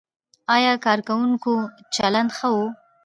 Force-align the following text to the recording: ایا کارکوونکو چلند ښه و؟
ایا 0.55 0.73
کارکوونکو 0.85 1.53
چلند 1.95 2.29
ښه 2.37 2.49
و؟ 2.55 2.57